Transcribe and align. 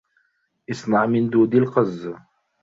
أصنع 0.71 1.05
من 1.05 1.29
دود 1.29 1.53
القز 1.55 2.13